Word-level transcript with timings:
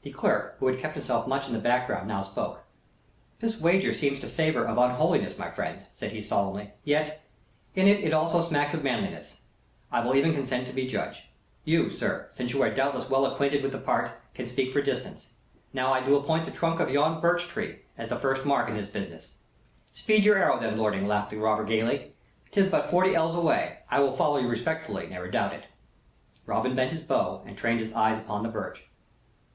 The 0.00 0.12
clerk, 0.12 0.56
who 0.58 0.68
had 0.68 0.78
kept 0.78 0.94
himself 0.94 1.26
much 1.26 1.46
in 1.46 1.52
the 1.52 1.58
background, 1.58 2.08
now 2.08 2.22
spoke. 2.22 2.64
"This 3.40 3.60
wager 3.60 3.92
seems 3.92 4.18
to 4.20 4.30
savor 4.30 4.66
of 4.66 4.78
unholiness, 4.78 5.34
friends," 5.36 5.82
said 5.92 6.12
he, 6.12 6.22
solemnly. 6.22 6.72
"Yet, 6.82 7.20
in 7.74 7.84
that 7.84 8.02
it 8.02 8.14
also 8.14 8.40
smacks 8.40 8.72
of 8.72 8.82
manliness, 8.82 9.36
I 9.92 10.00
will 10.02 10.14
even 10.16 10.32
consent 10.32 10.66
to 10.68 10.72
be 10.72 10.86
judge. 10.86 11.28
You, 11.66 11.90
sir, 11.90 12.30
since 12.32 12.54
you 12.54 12.62
are 12.62 12.70
doubtless 12.70 13.10
well 13.10 13.26
acquainted 13.26 13.62
with 13.62 13.72
the 13.72 13.78
part, 13.78 14.12
can 14.32 14.46
speak 14.48 14.72
for 14.72 14.80
distance. 14.80 15.28
Now, 15.74 15.92
I 15.92 16.00
do 16.02 16.16
appoint 16.16 16.46
the 16.46 16.50
trunk 16.50 16.80
of 16.80 16.88
yon 16.88 17.20
birch 17.20 17.44
tree 17.48 17.80
as 17.98 18.10
first 18.10 18.46
mark 18.46 18.70
in 18.70 18.78
this 18.78 18.88
business." 18.88 19.34
"Speed 19.92 20.24
your 20.24 20.38
arrow, 20.38 20.58
then, 20.58 20.78
lording," 20.78 21.06
laughed 21.06 21.32
the 21.32 21.36
robber, 21.36 21.64
gaily. 21.64 22.14
"'Tis 22.50 22.68
but 22.68 22.88
forty 22.90 23.14
ells 23.14 23.36
away! 23.36 23.80
I 23.90 24.00
will 24.00 24.16
follow 24.16 24.38
you 24.38 24.48
respectfully, 24.48 25.06
never 25.08 25.28
doubt 25.30 25.52
it." 25.52 25.64
Robin 26.46 26.74
bent 26.74 26.92
his 26.92 27.02
bow 27.02 27.42
and 27.46 27.58
trained 27.58 27.80
his 27.80 27.92
eyes 27.92 28.16
upon 28.16 28.42
the 28.42 28.48
birch. 28.48 28.86